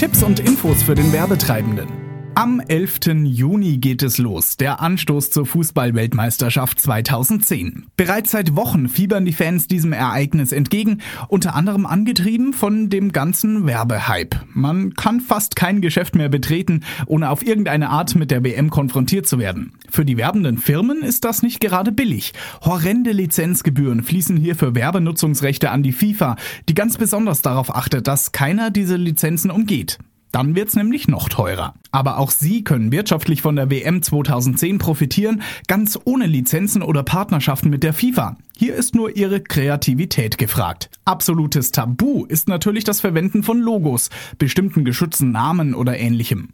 [0.00, 2.09] Tipps und Infos für den Werbetreibenden.
[2.36, 3.00] Am 11.
[3.24, 7.86] Juni geht es los, der Anstoß zur Fußball-Weltmeisterschaft 2010.
[7.96, 13.66] Bereits seit Wochen fiebern die Fans diesem Ereignis entgegen, unter anderem angetrieben von dem ganzen
[13.66, 14.42] Werbehype.
[14.54, 19.26] Man kann fast kein Geschäft mehr betreten, ohne auf irgendeine Art mit der WM konfrontiert
[19.26, 19.72] zu werden.
[19.90, 22.32] Für die werbenden Firmen ist das nicht gerade billig.
[22.62, 26.36] Horrende Lizenzgebühren fließen hier für Werbenutzungsrechte an die FIFA,
[26.68, 29.98] die ganz besonders darauf achtet, dass keiner diese Lizenzen umgeht.
[30.32, 31.74] Dann wird's nämlich noch teurer.
[31.90, 37.70] Aber auch Sie können wirtschaftlich von der WM 2010 profitieren, ganz ohne Lizenzen oder Partnerschaften
[37.70, 38.36] mit der FIFA.
[38.56, 40.90] Hier ist nur Ihre Kreativität gefragt.
[41.04, 46.50] Absolutes Tabu ist natürlich das Verwenden von Logos, bestimmten geschützten Namen oder ähnlichem.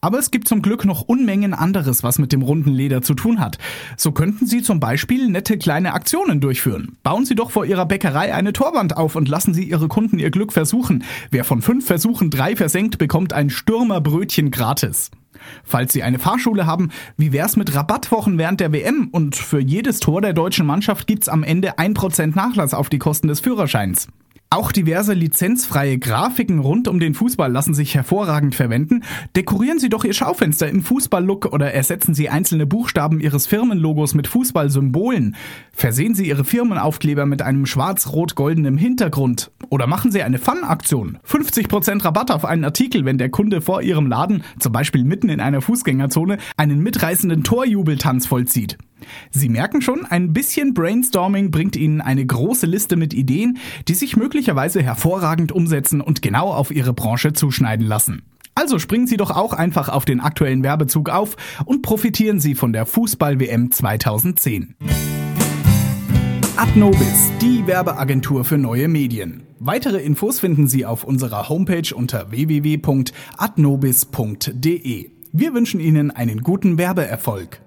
[0.00, 3.40] Aber es gibt zum Glück noch Unmengen anderes, was mit dem runden Leder zu tun
[3.40, 3.58] hat.
[3.96, 6.96] So könnten Sie zum Beispiel nette kleine Aktionen durchführen.
[7.02, 10.30] Bauen Sie doch vor Ihrer Bäckerei eine Torwand auf und lassen Sie Ihre Kunden ihr
[10.30, 11.04] Glück versuchen.
[11.30, 15.10] Wer von fünf Versuchen drei versenkt, bekommt ein Stürmerbrötchen gratis.
[15.64, 19.08] Falls Sie eine Fahrschule haben, wie wär's mit Rabattwochen während der WM?
[19.10, 23.28] Und für jedes Tor der deutschen Mannschaft gibt's am Ende 1% Nachlass auf die Kosten
[23.28, 24.08] des Führerscheins.
[24.54, 29.02] Auch diverse lizenzfreie Grafiken rund um den Fußball lassen sich hervorragend verwenden.
[29.34, 34.28] Dekorieren Sie doch Ihr Schaufenster im Fußballlook oder ersetzen Sie einzelne Buchstaben Ihres Firmenlogos mit
[34.28, 35.34] Fußballsymbolen.
[35.72, 39.50] Versehen Sie Ihre Firmenaufkleber mit einem schwarz-rot-goldenen Hintergrund.
[39.74, 41.18] Oder machen Sie eine Fun-Aktion.
[41.26, 45.40] 50% Rabatt auf einen Artikel, wenn der Kunde vor Ihrem Laden, zum Beispiel mitten in
[45.40, 48.78] einer Fußgängerzone, einen mitreißenden Torjubeltanz vollzieht.
[49.32, 53.58] Sie merken schon, ein bisschen Brainstorming bringt Ihnen eine große Liste mit Ideen,
[53.88, 58.22] die sich möglicherweise hervorragend umsetzen und genau auf Ihre Branche zuschneiden lassen.
[58.54, 62.72] Also springen Sie doch auch einfach auf den aktuellen Werbezug auf und profitieren Sie von
[62.72, 64.76] der Fußball-WM 2010.
[66.56, 69.42] Adnobis, die Werbeagentur für neue Medien.
[69.58, 75.10] Weitere Infos finden Sie auf unserer Homepage unter www.adnobis.de.
[75.32, 77.60] Wir wünschen Ihnen einen guten Werbeerfolg.